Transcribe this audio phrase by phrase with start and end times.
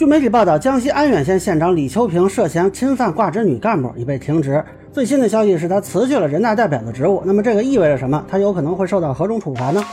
[0.00, 4.64] 据媒体报道，江西安远县县长李秋平涉嫌侵犯挂职女干部，已被停职。
[4.90, 7.22] 最新的消息是他辞去了人大代表的职务。
[7.26, 8.24] 那么这个意味着什么？
[8.26, 9.84] 他有可能会受到何种处罚呢？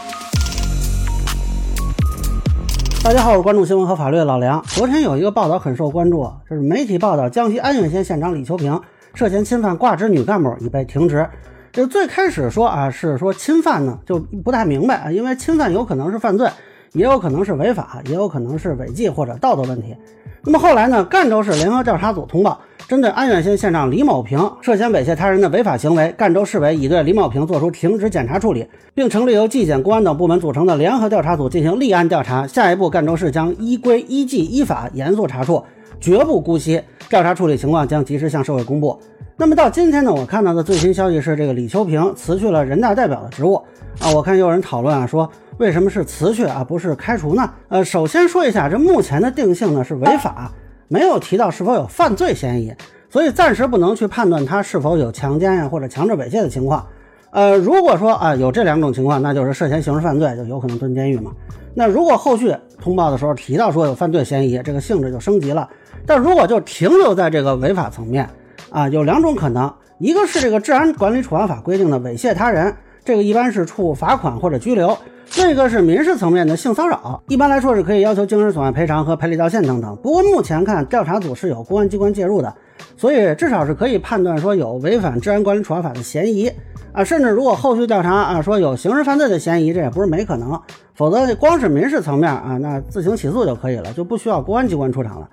[3.04, 4.64] 大家好，我是关注新闻和法律的老梁。
[4.68, 8.80] 昨天有一个报道很受关注，就是媒体报道，江西安远县县长李秋平
[9.14, 11.28] 涉嫌侵犯挂职女干部，已被停职。
[11.74, 16.50] 就最开始说啊，是说侵犯呢，就不太明白啊，因为侵犯有可能是犯罪，
[16.94, 19.96] 也有可能是违法，也有可能是违纪或者道德问题。
[20.44, 32.48] 那么后来呢，赣州市联合调查组通报，针对安远县县长李某平涉嫌猥亵他人的违法行为，赣州市委已对李某平作出停职检查处理，并成立由纪检、公安等部门组成的联合调查组进行立案调查。
[32.48, 35.62] 下一步，赣州市将依规依纪依法严肃查处，
[36.00, 36.82] 绝不姑息。
[37.10, 38.98] 调查处理情况将及时向社会公布。
[39.40, 43.54] 那么到今天呢，我看到的最新消息是，这个李秋平辞去了人大代表的职务
[44.00, 44.10] 啊。
[44.16, 45.30] 我看有人讨论啊，说
[45.60, 47.48] 为什么是辞去啊，不是开除呢？
[47.70, 50.52] 呃，首先说一下，这目前的定性呢是违法，
[50.88, 52.74] 没有提到是否有犯罪嫌疑，
[53.12, 56.84] 所以暂时不能去判断他是否有强奸呀或者强制猥亵的情况。
[57.30, 61.32] 呃，如果说啊有这两种情况，那就是涉嫌刑事犯罪，就有可能蹲监狱嘛。
[61.76, 65.70] 那如果后续通报的时候提到说有犯罪嫌疑，这个性质就升级了。
[66.08, 68.28] 但如果就停留在这个违法层面。
[68.70, 74.90] 啊，有两种可能，一个是这个治安管理处罚法规定的猥亵他人，这个一般是处罚款或者拘留；
[75.38, 79.96] 另一个是民事层面的性骚扰，一般来说是可以要求精神损害赔偿和赔礼道歉等等。
[80.04, 82.54] 不过目前看，调查组是有公安机关介入的，
[82.96, 86.52] 所以至少是可以判断说有违反治安管理处罚法的嫌疑
[86.92, 87.04] 啊。
[87.04, 90.60] 甚至如果后续调查啊说有刑事犯罪的嫌疑，这也不是没可能。
[90.94, 95.30] 否则光是民事层面啊，那自行起诉就可以了，就不需要公安机关出场了。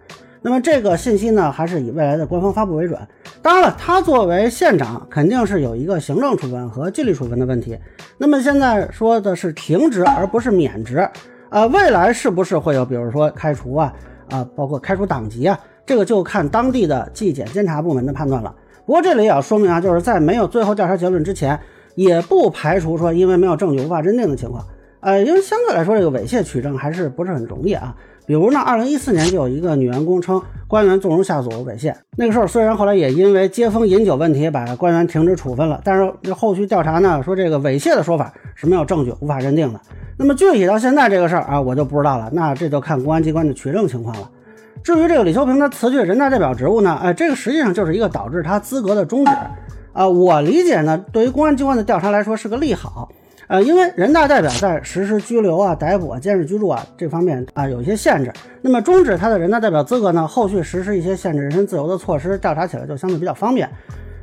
[0.47, 3.01] 那么这个信息呢，还是以未来的官方发布为准。
[3.41, 7.79] 当然了，他作为县长，肯定是有一个行政处分和纪律处分的问题。
[8.19, 11.09] 那么现在说的是停职，而不是免职。
[11.49, 13.91] 呃，未来是不是会有，比如说开除啊，
[14.29, 18.55] 啊，包括开除党籍啊，这个就看当地的纪检监察部门的判断了。
[18.85, 21.59] 不过这里也要说明啊，就是在没有最后调查结论之前，
[21.95, 24.63] 也不排除说因为没有证据无法认定的情况。
[25.05, 27.95] 呃，因为相对来说，这个猥亵取证还是不是很容易啊。
[28.27, 39.81] 比如呢，二零一四年就有一个女员工称官员纵容下属猥亵，那个时候虽然后来也因为接风饮酒问题把官员停职处分了，但是这后续调查呢说这个猥亵的说法是没有证据无法认定的。
[40.17, 44.31] 那么具体到现在这个事儿啊，我就不知道了，那这就看公安机关的取证情况了。
[44.83, 49.33] 至于这个李秋平他辞去人大代表职务呢，哎，这个实际上就是一个导致他资格的终止
[49.93, 50.09] 啊。
[50.09, 53.11] 我理解呢，对于公安机关的调查来说是个利好。
[53.47, 58.33] 呃，因为人大代表在实施拘留啊、逮捕啊、监视居住啊这方面啊有一些限制，
[58.63, 63.69] 那么终止他的人大代表资格呢，后续实施一些限制人身自由的措施，调查起来就相对比较方便。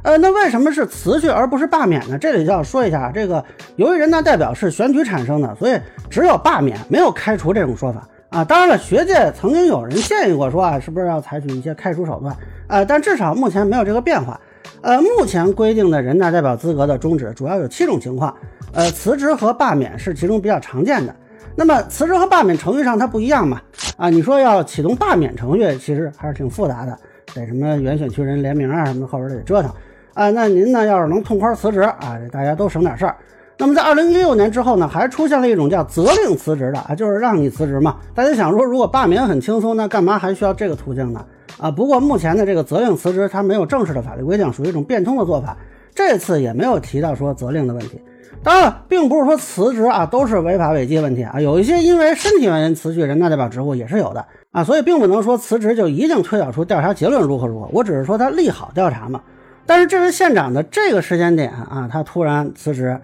[0.04, 2.18] 呃，那为什么是辞去而不是罢免呢？
[2.18, 3.46] 这里就要说一下，这个
[3.76, 5.80] 由于人大代表是选举产生的，所以
[6.10, 8.44] 只有罢免，没有开除这种说法啊。
[8.44, 12.36] 当然了，学界曾经有人建议过说啊，是不是要采取一些开除手段？
[12.66, 14.40] 啊，但至少目前没有这个变化。
[14.82, 18.36] 呃，目前规定的人大代表资格的终止主要有七种情况。
[18.74, 21.16] 呃，辞职和罢免是其中比较常见的。
[21.56, 23.62] 那么辞职和罢免程序上它不一样嘛？
[23.98, 26.98] 啊，你说要启动罢免程序，其实还是挺复杂的，
[27.36, 29.70] 得什么原选区人联名啊什么，后边得折腾。
[30.14, 33.16] 啊，那您呢，要是能痛快辞职啊，大家都省点事儿。
[33.58, 37.98] 那么在二零一六年之后呢，还出现了一种叫责令辞职的啊，就是让你辞职嘛。
[38.16, 41.24] 大家想说，如果罢免很轻松，那干嘛还需要这个途径呢？
[41.62, 45.56] 啊，不过目前的这个责令辞职，它没有正式的法律规定，属于一种变通的做法。
[45.94, 48.02] 这次也没有提到说责令的问题。
[48.42, 57.70] 当然了，并不是说辞职啊都是违法违纪问题啊，有一些因为身体原因辞去人大代表职务也是有的啊，所以并不能说辞职就一定推导出调查结论如何如何。
[57.72, 59.22] 我只是说他利好调查嘛。
[59.68, 63.00] 但是这位县长的这个时间点啊，他突然辞职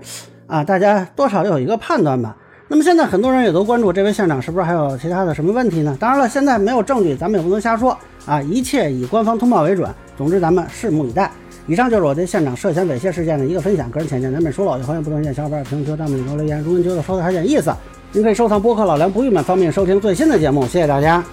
[0.48, 2.36] 啊，大家多少有一个判断吧。
[2.70, 5.96] 那么现在很多人也都关注这位县长是不是还有其他的什么问题呢？
[6.00, 9.90] 当然了，现在没有证据，咱们也不能瞎说啊，一切以官方通报为准。
[10.18, 11.32] 总之，咱们拭目以待。
[11.66, 16.60] 以上就是我对县长涉嫌猥亵事件的一个分享，个人浅见难免说了，也欢迎不同意见小伙伴评论区、弹幕里头留言。
[16.60, 17.74] 如果您觉得说的还有点意思，
[18.12, 20.64] 您可以收藏播客老梁不郁闷，方便收听最新的节目。
[20.64, 21.24] 谢谢大家。